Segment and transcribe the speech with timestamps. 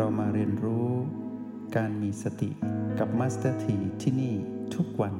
[0.00, 0.88] เรามาเรียนรู้
[1.76, 2.50] การมีสติ
[2.98, 4.34] กับมาสเตอร์ทีที่นี่
[4.74, 5.14] ทุกวัน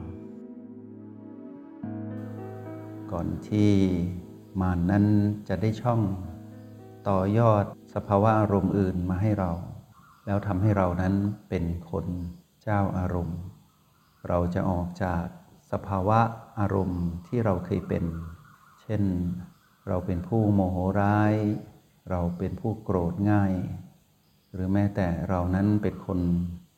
[3.13, 3.73] ก่อนที่
[4.61, 5.05] มารนั้น
[5.49, 6.01] จะได้ช่อง
[7.09, 9.53] ต่อยอดสภาวะอารมณ์อื่นมาให้เรา
[10.27, 11.15] แล้วทำให้เรานั้น
[11.49, 12.07] เป็นคน
[12.63, 13.39] เจ้าอารมณ์
[14.29, 15.25] เราจะออกจาก
[15.73, 16.21] สภาวะ
[16.59, 18.05] อารมณ์ที่เราเคยเป็น
[18.81, 19.03] เช่น
[19.89, 21.35] เราเป็นผู้โมโหร้าย
[22.11, 23.55] เราเป็นผู้โกรธง่าย
[24.57, 26.21] หรือแม้แต่เรานั้นเป็นคน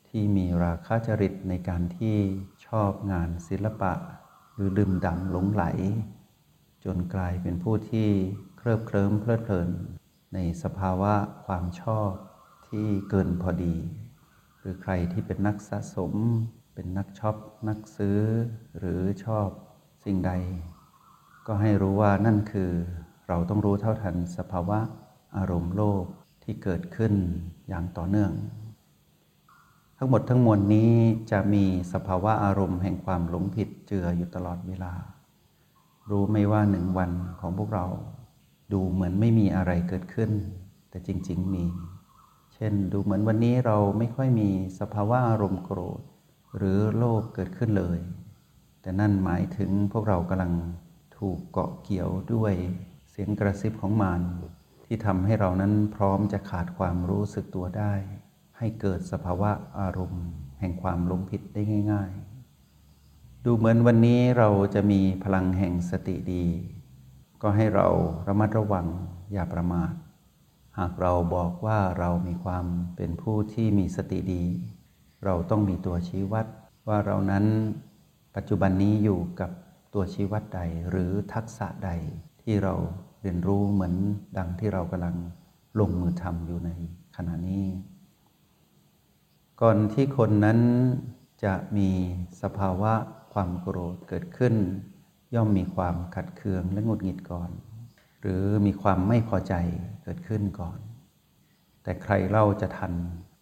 [0.09, 2.17] ที่มีราคะจริตในการที่
[2.67, 3.93] ชอบงานศิลปะ
[4.55, 5.63] หรือดื่มด่ำหลงไหล
[6.83, 8.09] จนกลายเป็นผู้ที่
[8.57, 9.69] เคลิบเคลิ้มเพลิดเพลิน
[10.33, 11.13] ในสภาวะ
[11.45, 12.11] ความชอบ
[12.67, 13.75] ที่เกินพอดี
[14.59, 16.13] หรือใครที่เป็นนักสะสม
[16.73, 17.35] เป็นนักช็อป
[17.67, 18.19] นักซื้อ
[18.79, 19.49] หรือชอบ
[20.05, 20.31] สิ่งใด
[21.47, 22.71] ก็ให้รู้ว่านั่นคือ
[23.27, 24.79] เราต้องรู้เท่าทันสภาวะ
[25.37, 26.05] อารมณ์โลภ
[26.51, 27.13] ที่เกิดขึ้น
[27.69, 28.31] อย่างต่อเนื่อง
[29.97, 30.91] ทั้งหมดทั้งมวลนี้
[31.31, 34.93] จะมีสภาวะอารมณ์แห่งความหลงผิดเจืออยู่ตลอดเวลา
[36.09, 37.85] รู้ไหมว่าหนึ่งวันของพวกเรา
[38.73, 40.31] ดูเหมือนไม่มีอะไรเกิดขึ้น
[40.89, 41.65] แต่จริง ๆ มี
[42.53, 46.01] เช่นดูเหมือนวันนี้เราไม่ค่อยมีสภาวะอารมณ์โกรธ
[46.57, 47.99] หรือโลภเกิดขึ้นเลย
[48.81, 50.53] แต่นั่นหมายถึงพวกเรากำลัง
[51.17, 52.53] ถูกเกาะเกี่ยวด้วย
[53.09, 54.23] เสียงกระซิบของมาร
[54.91, 57.93] ที่ทำให้เรานั้นพร้อมจะขาดความรู้สึกตัวได้
[58.57, 60.25] ให้เกิดสภาวะอารมณ์
[60.59, 62.11] แห่งความหลงผิดได้ง่าย
[62.79, 66.45] ๆ ดูเหมือนวันนี้เราจะมีพลังแห่งสติดี
[67.41, 67.87] ก็ให้เรา
[68.27, 68.87] ระมัดระวัง
[69.33, 69.93] อย่าประมาท
[70.77, 74.43] หากเราบอกว่าเรามีความเป็นผู้ที่มีสติดี
[75.25, 76.45] เราต้องมีตัวชี้วัด
[76.87, 77.45] ว่าเรานั้น
[78.35, 79.51] ปัจจุบันนี้อยู่กับ
[79.93, 81.89] ตัวชี้วัดใดหรือทักษะใด
[82.41, 82.75] ที่เรา
[83.21, 83.93] เรียนรู้เหมือน
[84.37, 85.15] ดังที่เรากำลัง
[85.79, 86.69] ลงมือทำอยู่ใน
[87.15, 87.65] ขณะนี้
[89.61, 90.59] ก่อนที่คนนั้น
[91.43, 91.89] จะมี
[92.41, 92.93] สภาวะ
[93.33, 94.55] ความโกรธเกิดขึ้น
[95.35, 97.49] ย่อมมีความขัดเคืองและหงุดหงิดก่อน
[98.21, 99.53] หรือมีความไม่พอใจ
[100.03, 100.79] เกิดขึ้นก่อน
[101.83, 102.93] แต่ใครเล่าจะทัน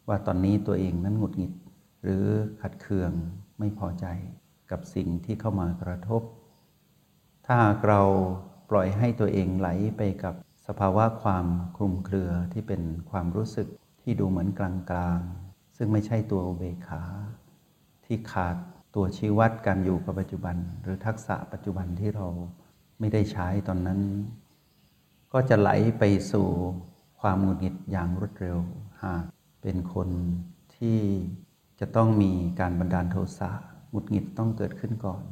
[0.08, 1.54] ว่าตอนนี้ตัวเองนั้นหงุดหงิด
[2.04, 2.26] หรือ
[2.62, 3.12] ขัดเคือง
[3.60, 4.06] ไม่พอใจ
[4.72, 6.22] กับสิ่งที่เข้ามากระทบ
[7.48, 8.02] ถ้าเรา
[8.70, 10.36] ปล่อยให้ตัวเองไหลไปกับ
[10.68, 11.46] สภาวะความ
[11.76, 13.68] คลุมเครือที่เป็นความรู้สึก
[14.02, 17.04] ที่ดูเหมือนกลางๆ ซึ่งไม่ใช่ตัวเบขา
[18.06, 18.56] ที่ขาด
[18.96, 22.28] ตัวชี้วัดการอยู่กับปัจจุบัน หรือทักษะปัจจุบันที่เรา
[23.00, 24.02] ไม่ได้ใช้ตอนนั้น
[25.34, 26.48] ก็จะไหลไปสู่
[27.20, 28.58] ความหงุดหงิดอย่างรวดเร็ว
[29.04, 29.24] หาก
[29.62, 30.10] เป็นคน
[30.76, 31.00] ที่
[31.80, 33.50] จะต้องมีการบันดาลโทสะ
[33.90, 35.24] หงุดหงิดต้องเกิดขึ้นก่อน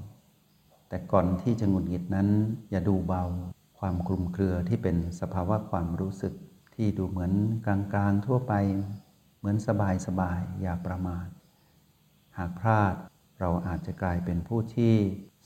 [0.90, 2.30] แต่ก่อนที่จะหงุดหงิดนั้น
[2.72, 3.24] อย่าดูเบา
[3.80, 6.34] ความคลุมเครือที่เป็นสภาวะความรู้สึก
[6.76, 7.32] ที่ดูเหมือน
[7.66, 8.54] กลางๆทั่วไป
[9.38, 9.56] เหมือน
[10.08, 11.28] สบายๆอย่าประมาท
[12.38, 12.96] หากพลาด
[13.40, 14.96] เราอาจจะกลายเป็นผู้ที่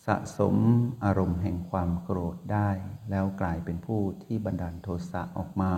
[0.05, 0.55] สะสม
[1.03, 2.69] อารมณ์แห่งความโกรธได้
[3.09, 5.71] แล้วกลายเป็นผู้ที่บันดาลโทสะออกมา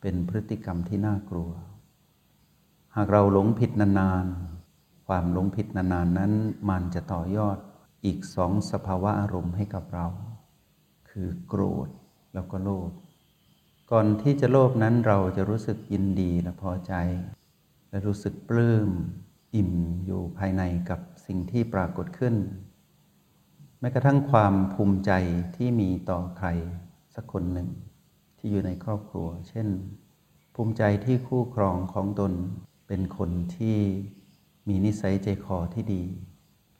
[0.00, 1.50] เป็นพฤติกรรมที่น่ากลัว
[2.96, 6.32] หากเราหลงผิดนานๆ ความหลงผิดนานๆนั้น
[6.70, 7.58] มันจะต่อยอด
[8.04, 10.06] อีกสองสภาวะอารมณ์ให้กับเรา
[11.10, 11.88] คือโกรธ
[12.34, 12.90] แล้วก็โลภ
[13.90, 16.94] ก่อนที่จะโลภนั้นเราจะรู้สึกยินดีและพอใจ
[17.90, 18.90] และรู้สึกปลื้ม
[19.54, 19.72] อิ่ม
[20.04, 22.34] อยู่ภายในกับสิ่งที่ปรากฏขึ้น
[23.80, 25.12] แม้กระทั่งความภูมิใจ
[25.56, 26.48] ที่มีต่อใคร
[27.14, 27.68] สักคนหนึ่ง
[28.38, 29.68] ที่อยู่ในครอบครัว เช่น
[30.54, 32.32] ภูมิใจที่คู่ครองของตน
[32.86, 33.78] เป็นคนที่
[34.68, 36.04] มีนิสัยใจคอที่ดี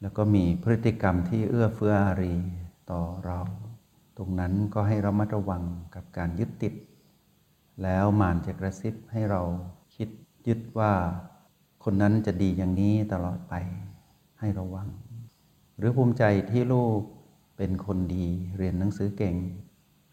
[0.03, 2.35] แล้วก็มีพฤติกรรมที่เอื้อเฟื้ออารี
[2.91, 3.41] ต่อเรา
[4.17, 5.63] ตรงนั้นก็ให้เรามัดระวัง
[5.95, 6.75] กับการยึดติด
[7.83, 9.43] แล้วมานจะกระซิบให้เรา
[9.95, 10.09] คิด
[10.47, 10.93] ยึดว่า
[11.85, 13.55] คนนั้นจะดีอย่างนี้ตลอดไป
[14.41, 14.89] ให้ระวัง
[15.79, 17.01] หรือภูมิใจที่ลูก
[17.57, 19.37] เป็นคนดีเรียนหนังสือเก่ง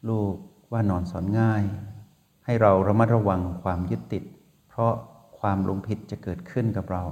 [0.10, 0.34] ลูก
[0.72, 1.64] ว่านอนสอนง่าย
[2.46, 4.24] ให้เราระมัดระวังความยึดติด
[4.69, 4.94] เพราะ
[5.40, 7.04] ความลงผิดจะเกิดขึ้นกับเรา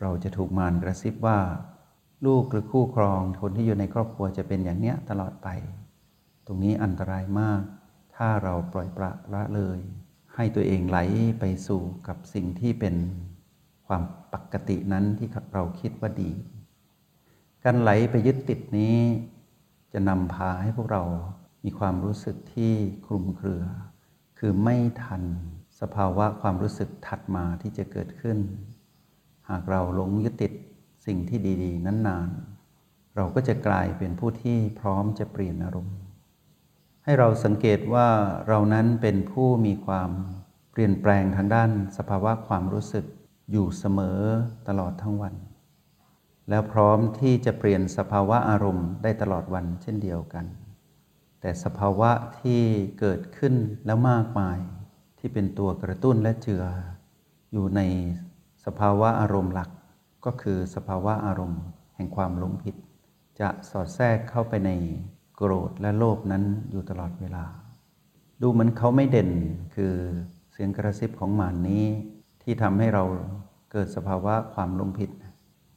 [0.00, 1.38] เราจะถูกมารกระซิบว่า
[2.24, 5.48] ลูกหรือคู่ครองคนที่อยู่ในครอบครัวจะเป็นอย่างเนี้ยตลอดไป
[6.46, 7.62] ตรงนี้อันตรายมาก
[8.16, 9.78] ถ้าเราปล่อยปละละเลย
[10.34, 10.98] ให้ตัวเองไหล
[11.40, 12.94] ไปสู่กับสิ่งที่เป็น
[13.86, 14.02] ความ
[14.32, 16.30] ปกตินั้นที่เราคิดว่าดี
[17.64, 18.96] การไหลไปยึดติดนี้
[19.92, 21.02] จะนำพาให้พวกเรา
[21.64, 22.72] มีความรู้สึกที่
[23.06, 23.64] คลุมเครือ
[24.38, 25.22] คือไม่ทัน
[25.80, 28.38] สภาวะความรู้สึกถัดมาที่จะเกิดขึ้น
[29.48, 30.52] หากเราหลงยึดติด
[31.06, 32.28] สิ่งที่ดี ๆ นั้นนาน
[33.16, 35.96] เราก็จะกลายเป็นผู้ที่พร้อมจะเปลี่ยนอารมณ์
[37.04, 38.08] ให้เราสังเกตว่า
[38.48, 40.10] เรานั้นเป็นผู้มีความ
[40.72, 43.04] เปลี่ยนแปลงทางด้านสภาวะความรู้สึก
[43.52, 44.20] อยู่เสมอ
[44.68, 45.34] ตลอดทั้งวัน
[46.48, 50.44] แล้วพร้อมที่จะเปลี่ยนสภาวะอารมณ์ได้ตลอดวันเช่นเดียวกัน
[51.40, 52.10] แต่สภาวะ
[52.40, 52.62] ที่
[53.00, 53.54] เกิดขึ้น
[53.86, 54.58] แล้วมากมาย
[55.18, 56.64] ที่เป็นตัวกระตุ้นและเจือ
[57.52, 57.80] อยู่ใน
[58.64, 59.70] สภาวะอารมณ์หลัก
[60.26, 61.62] ก็คือสภาวะอารมณ์
[61.96, 62.76] แห่งความหลงผิด
[63.40, 64.70] จะสอดแทรกเข้าไปใน
[65.36, 67.44] โกรธและโลภนั้นอยู่ตลอดเวลา
[68.42, 69.30] ดูเหมือนเขาไม่เด่น
[69.74, 69.94] คือ
[70.52, 71.84] เสียงกระซิบของหมานนี้
[72.42, 73.04] ที่ทำให้เรา
[73.72, 75.10] เกิดสภาวะความหลงผิด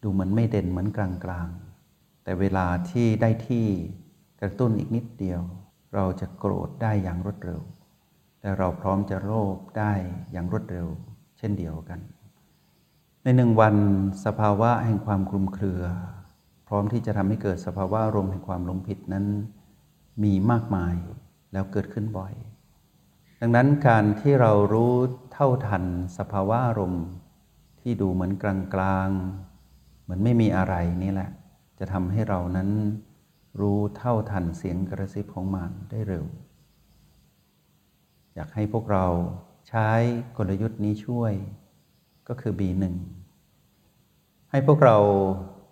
[0.04, 3.66] ดูเหมือนไม่เด่นเหมือนกลางๆ แต่เวลาที่ได้ที่
[4.42, 5.42] กระตุ้นอีกนิดเดียว
[5.95, 7.62] เราจะโกรธได้อย่างรวดเร็ว
[8.42, 9.94] และเราพร้อมจะโลภได้
[10.31, 10.88] อย่างรวดเร็ว
[11.38, 12.00] เช่นเดียวกัน
[13.36, 13.76] หนึ่งวัน
[14.26, 15.84] สภาวะแห่งความคลุมเครือ
[16.68, 19.26] พร้อมที่จะทำให้เกิดสภาวะอารมแห่งความหลงผิดนั้น
[20.24, 20.96] มีมากมาย
[21.54, 22.34] แล้วเกิดขึ้นบ่อย
[23.42, 24.94] ดังนั้นการที่เรารู้
[25.34, 25.84] เท่าทัน
[26.18, 27.06] สภาวะอารมณ์
[27.81, 28.46] ที่ดูเหมือนก
[28.81, 31.30] ลางๆ เหมือนไม่มีอะไรนี่แหละ
[31.80, 32.70] จะทำให้เรานั้น
[33.62, 36.26] รู้เท่าทันเสียงกระซิบของมันได้เร็ว
[38.36, 39.06] อยากให้พวกเรา
[39.70, 39.90] ใช้
[40.38, 41.34] กลยุทธ์นี้ช่วย
[42.30, 42.84] ก็คือ B1
[44.52, 44.98] ให้พวกเรา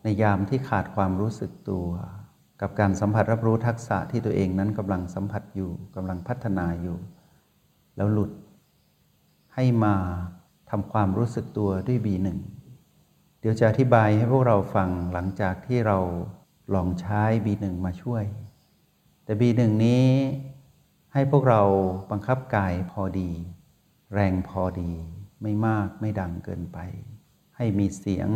[0.03, 1.87] ในยามที่ขาดความรู้สึกตัว
[2.61, 6.97] กับการสัมผัสรับรู้ทักษะที่ตัวเองนั้นกำลังสัมผัสอยู่กำลังพัฒนาอยู่
[7.97, 8.31] แล้วหลุด
[9.55, 9.95] ให้มา
[10.69, 12.27] ทำความรู้สึกตัวด้วย B1
[13.39, 15.97] เดี๋ยวจะอธิบายให้พวกเราฟังหลังจากที่เรา
[16.75, 18.23] ลองใช้ B1 มาช่วย
[19.23, 20.07] แต่ B1 นี้
[21.13, 21.61] ให้พวกเรา
[22.11, 23.29] บังคับกายพอดี
[24.13, 24.91] แรงพอดี
[25.41, 26.77] ไม่มากไม่ดังเกินไป
[27.57, 28.29] ให้มีเสียง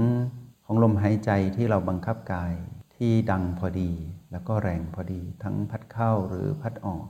[0.66, 2.54] ของลมหายใจที่เราบังคับกาย
[2.96, 3.92] ที่ดังพอดี
[4.32, 7.06] แล้วก็แรงพอดีทั้งพัดเข้าหรือพัดออก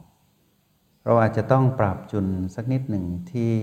[1.06, 3.54] เราอาจจะต้องปรับจุนสักนิดหนึ่งที่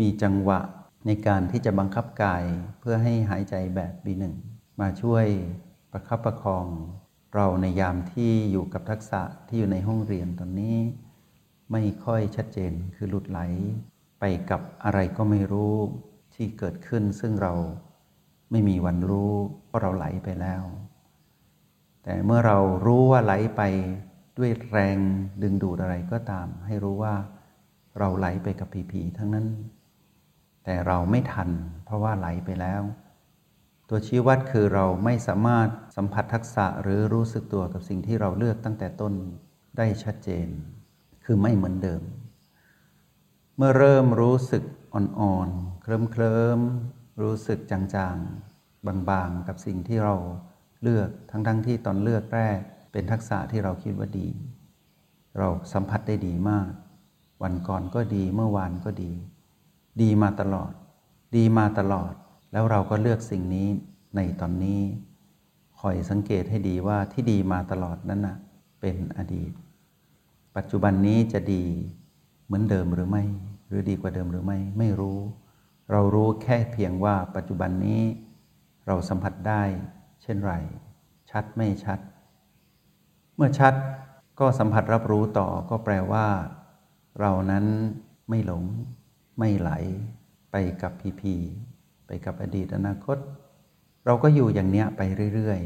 [0.00, 0.60] มีจังหวะ
[1.06, 2.44] ในการที่จะบังคับกาย
[2.80, 4.24] เพื่อให้หายใจแบบ B1
[4.80, 5.26] มาช่วย
[5.92, 6.66] ประคับประคอง
[7.34, 10.76] เราในยามที่อยู่กับทักษะที่อยู่ในห้องเรียนตอนนี้
[11.72, 13.40] ไม่ค่อยชัดเจนคือหลุดไหล
[14.20, 15.74] ไปกับอะไรก็ไม่รู้
[16.34, 17.52] ที่เกิดขึ้นซึ่งเรา
[18.50, 19.32] ไม่มีวันรู้
[19.66, 20.62] เพราะเราไหลไปแล้ว
[22.04, 23.62] แต่เมื่อเรารู้ว่าไหลไป
[24.38, 24.98] ด้วยแรง
[25.42, 27.14] ดึงดูดอะไรก็ตาม ให้รู้ว่า
[27.98, 29.46] เราไหลไปกับผีๆทั้งนั้น
[30.64, 31.50] แต่เราไม่ทัน
[31.84, 32.82] เพราะว่าไหลไปแล้ว
[33.88, 39.12] ตัวชี้วัดคือเราไม่สามารถสัมผัสทักษะหรือรู้สึกตัวกับสิ่งที่เราเลือกตั้งแต่ต้น
[39.78, 40.48] ได้ชัดเจน
[41.24, 42.02] คือไม่เหมือนเดิม
[43.62, 44.64] เมื่อเริ่มรู้สึก
[44.94, 45.86] อ่อนๆ เค
[46.20, 47.80] ลิ้มๆรู้สึกจา
[48.14, 50.16] งๆ บางๆ กับสิ่งที่เรา
[50.82, 52.58] เลือกทั้งๆทที่ตอนเลือกแรก
[52.92, 54.28] เป็นทักษะที่เราคิดว่าดี
[55.38, 56.70] เราสัมผัสได้ดีมาก
[57.42, 59.12] วันก่อนก็ดีเมื่อวานก็ดี
[60.02, 60.72] ดีมาตลอด
[61.36, 62.12] ดีมาตลอด
[62.52, 63.68] แล้วเราก็เลือกสิ่งนี้
[64.16, 64.80] ในตอนนี้
[65.80, 68.36] คอยสังเกตให้ดีว่าที่ดีมาตลอดนั้นนะ
[68.80, 69.50] เป็นอดีต
[70.56, 71.64] ปัจจุบันนี้จะดี
[72.44, 73.24] เหมือนเดิมหรือไม่
[73.70, 75.18] หรือดีกว่าเดิมหรือไม่ไม่รู้
[75.92, 78.02] เรารู้แค่เพียงว่าปัจจุบันนี้
[78.86, 79.62] เราสัมผัสได้
[80.22, 80.54] เช่นไร
[81.30, 81.98] ชัดไม่ชัด
[83.36, 83.74] เมื่อชัด
[84.40, 86.26] ก็สัมผัสรับรู้ต่อก็แปลว่า
[87.20, 87.64] เรานั้น
[88.28, 88.64] ไม่หลง
[89.38, 89.70] ไม่ไหล
[90.52, 91.34] ไปกับพีพี
[92.06, 93.18] ไปกับอดีตอนาคต
[94.06, 95.02] เราก็อยู่อย่างเนี้ยไป
[95.34, 95.60] เรื่อย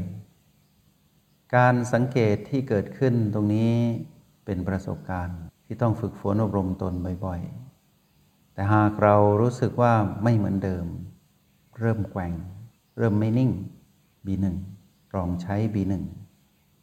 [0.75, 3.73] ๆ การสังเกตที่เกิดขึ้นตรงนี้
[4.45, 6.93] เป็นประสบการณ์ที่ต้องฝึกฝนอบรมตน
[7.25, 7.64] บ่อยๆ
[8.55, 9.93] แต่หากเรารู้สึกว่า
[10.23, 10.85] ไม่เหมือนเดิม
[11.79, 12.33] เริ่มแกว่ง
[12.97, 13.51] เริ่มไม่นิ่ง
[14.25, 14.45] B1
[15.15, 15.93] ลองใช้ B1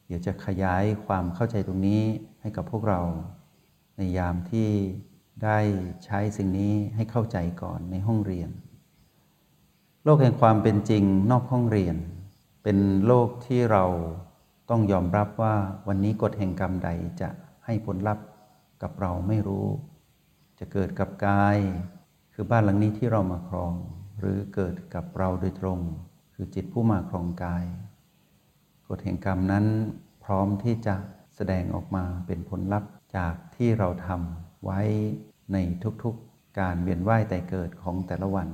[0.07, 2.03] เดี๋ยวจะขยายความเข้าใจตรงนี้
[2.41, 3.01] ให้กับพวกเรา
[3.97, 4.69] ในยามที่
[5.45, 5.59] ได้
[6.05, 8.51] ใช้สิ่งนี้ให้เข้าใจก่อนในห้องเรียน
[10.05, 11.97] โลกแห่งความเป็นจริงนอกห้องเรียน
[12.63, 13.85] เป็นโลกที่เรา
[14.71, 15.55] ต้องยอมรับว่า
[15.89, 16.89] วันนี้กฎแห่งกรรมใด
[17.21, 17.29] จะ
[17.65, 18.25] ให้ผลลัพธ์
[18.83, 19.67] กับเราไม่รู้
[20.65, 21.59] จะเกิดกับกาย
[22.35, 23.75] คือบ้านหลังนี้ที่เรามาครอง
[24.19, 25.79] หรือเกิดกับเราโดยตรง
[26.35, 27.65] คือจิตผู้มาครองกาย
[28.89, 29.67] กฎแห่งกรรมนั้น
[30.25, 30.97] พร้อมที่จะ
[31.37, 34.81] แสดงออกมาเป็นผลลัพธ์จากที่เราทำไว้
[35.53, 35.57] ใน
[36.03, 38.49] ทุกๆการเวียนว่ายแต่เกิดของแต่ละวัน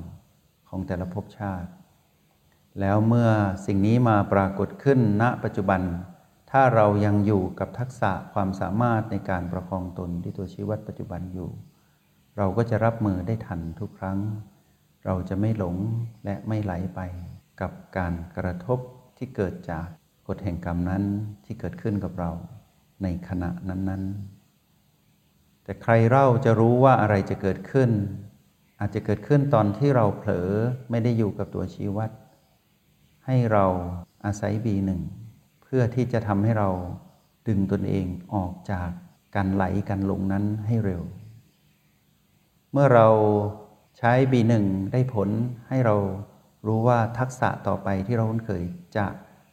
[0.69, 1.71] ของแต่ละภพชาติ
[2.81, 3.31] แล้วเมื่อ
[3.67, 5.81] สิ่งนี้มาปรากฏขึ้นณปัจจุบัน
[6.50, 11.50] ถ้าเรายังอยู่กับทักษะความสามารถในการประคองตนที่ตัวชีวิตปัจจุบันอยู่
[12.38, 14.18] เราก็จะรับมือได้ทันทุกครั้ง
[15.04, 15.76] เราจะไม่หลง
[16.25, 17.00] และไม่ไหลไป
[17.61, 18.78] กับการกระทบ
[19.16, 19.87] ที่เกิดจาก
[20.28, 21.04] กฎแห่งกรรมนั้น
[21.45, 22.30] ที่เกิดขึ้นกับเรา
[23.02, 24.02] ในขณะนั้น
[24.85, 27.90] ๆ แต่ใครเล่าจะรู้ว่าอะไรจะเกิดขึ้น
[28.80, 30.49] อาจจะเกิดขึ้นตอนที่เราเผลอ
[30.90, 32.11] ไม่ได้อยู่กับตัวชี้วัด
[33.26, 33.66] ให้เรา
[34.25, 35.00] อาศัยบีหนึ่ง
[35.62, 36.71] เพื่อที่จะทำให้เรา
[37.49, 38.88] ดึงตนเองออกจาก
[39.35, 41.02] การไหลการลงนั้นให้เร็ว
[42.72, 43.08] เมื่อเรา
[43.98, 44.52] ใช้ B1
[44.92, 45.28] ได้ผล
[45.68, 45.96] ให้เรา
[46.66, 48.62] รู้ว่าทักษะต่อไปที่เราคุ้นเคย
[48.96, 49.06] จะ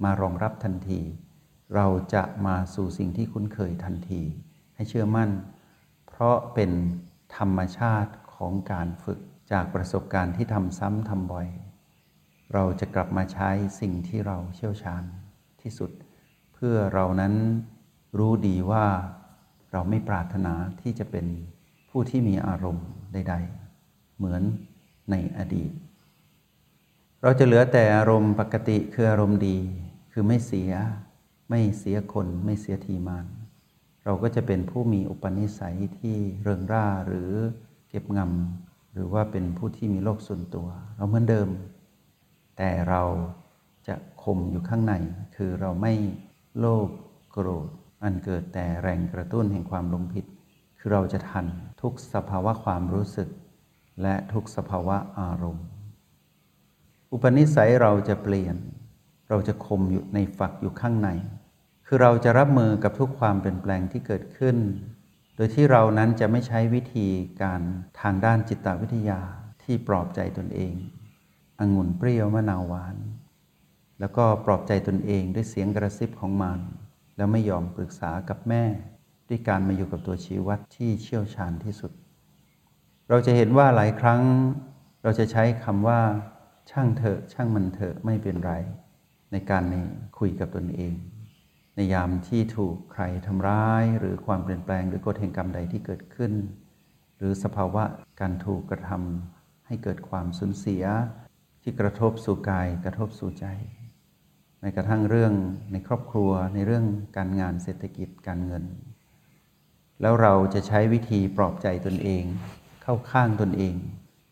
[0.04, 1.00] มารองรับทันที
[1.76, 4.22] เราจะมาสู่สิ่งที่คุ้นเคยทันที
[4.76, 5.30] ให้เชื่อมั่น
[6.08, 6.72] เพราะเป็น
[7.38, 9.20] ธรรมชาติของการฝึก
[9.52, 11.48] จากประสบการณ์ที่ทำซ้ำทำบ่อย
[12.54, 15.04] เราจะกลับมาใช้สิ่งที่เราเชี่ยวชาญ
[15.62, 15.92] ที่สุด
[16.54, 17.34] เพื่อเรานั้น
[18.20, 18.86] รู้ดีว่า
[19.72, 21.26] เราไม่ปรารถนาที่จะเป็น
[21.98, 23.36] ผู้ที่มีอารมณ์ใด
[23.76, 24.44] ๆ เหมือน
[25.12, 25.72] ในอดีต
[27.22, 29.58] เราจะเหลือแต่อารมณ์ปกติคืออารมณ์ดี
[30.12, 30.72] คือไม่เสีย
[31.50, 33.26] ไม่เสียคน ไม่เสียทีมาน
[34.06, 37.32] เราก็จะเป็นผู้มีอุปนิสัยที่เริงร่าหรือ
[37.90, 41.50] เก็บงำหรือว่าเป็นผู้ที่มีโลกส่วนตัว เราเหมือนเดิม
[42.58, 43.02] แต่เรา
[43.88, 44.94] จะคมอยู่ข้างใน
[45.36, 45.94] คือเราไม่
[46.60, 46.90] โลภ
[47.32, 47.70] โกรธ
[48.04, 50.26] อันเกิดแต่แรงกระตุ้นแห่งความหลงผิด
[50.88, 51.46] คือเราจะทัน
[51.82, 53.30] ทุกสภาวะความรู้สึก
[54.02, 55.68] และทุกสภาวะอารมณ์
[57.12, 58.56] อุปนิสัยเราจะเปลี่ยน
[59.30, 61.10] เราจะคมอยู่ในฝักอยู่ข้างใน
[61.86, 64.58] คือเราจะรับมือกับทุกความเปลี่ยนแปลงที่เกิดขึ้น
[65.36, 67.08] โดยที่เรานั้นจะไม่ใช้วิธี
[67.42, 67.62] การ
[68.02, 69.22] ทางด้านจิตวิทยา
[69.64, 70.76] ที่ปลอบใจตนเอง
[71.60, 72.98] องุ่นเปรี้ยวมะนาวหวาน
[74.00, 76.60] แล้วก็ปลอบใจตนเองด้วยเสียงกระซิบของมัน
[77.16, 78.66] แล้วไม่ยอมปรึกษากับแม่
[79.30, 81.92] ด้วยการมาอยู่กับตัวชีวัดที่เชี่ยวชาญที่สุด
[83.10, 84.22] เราจะเห็นว่าหลายครั้ง
[85.04, 86.02] เราจะใช้คำว่า
[86.72, 88.54] ช่างเถอะ ช่างมันเถอะไม่เป็นไร
[89.32, 89.76] ในการใน
[90.20, 90.94] คุยกับตนเอง
[91.76, 96.34] ในยามที่ถูกใครทำร้ายหรือความเปลี่ยนแปลง หรือกฎแห่งกรรมใดที่เกิดขึ้น
[97.18, 97.84] หรือสภาวะ
[98.22, 100.84] การถูกกระทำให้เกิดความสูญเสีย
[101.62, 103.46] ที่กระทบสู่กายกระทบสู่ใจ
[104.60, 105.34] แม้กระทั่งเรื่อง
[105.72, 106.86] ในครอบครัวในเรื่อง
[107.18, 108.64] การงานเศรษฐกิจการเงิน
[110.02, 112.24] แล้วเราจะใช้วิธีปลอบใจตนเอง
[112.84, 113.76] เข้าข้างตนเอง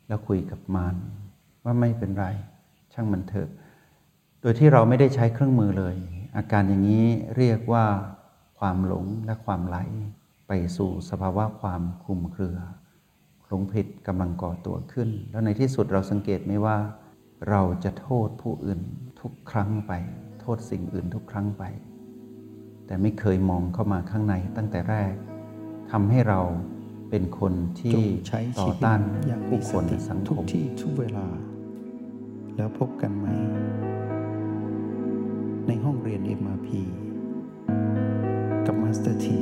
[0.08, 0.96] แล้วคุยกับมาร
[1.64, 2.26] ว่าไม่เป็นไร
[2.94, 3.50] ช่างมันเถอะ
[4.42, 5.96] โดยที่เราไม่ได้ใช้เครื่องมือเลย
[6.38, 7.06] อาการอย่างนี้
[7.38, 7.86] เรียกว่า
[8.60, 9.78] ความหลงและความไหล
[10.48, 12.58] ไปสู่สภาวะความคลุมเครือ
[13.48, 16.78] หลงผิดกำลังก่อตัวขึ้น แล้วในที่สุดเราสังเกตไหมว่า
[17.50, 18.82] เราจะโทษผู้อื่น
[19.22, 19.92] ทุกครั้งไป
[20.42, 21.64] โทษสิ่งอื่นทุกครั้งไป
[22.86, 25.14] แต่ไม่เคยมองเข้ามาข้างในตั้งแต่แรก
[25.96, 26.42] ทำให้เรา
[27.10, 31.28] เป็นคนจที่ต่อต้านผู้คนสังคม จงใช้ชีวิตอย่างมีสติทุกที่ทุกเวลา
[32.56, 33.28] แล้วพบกันไหม
[35.68, 36.68] ในห้องเรียน MRP
[38.66, 39.40] กับมาสเตอร์ที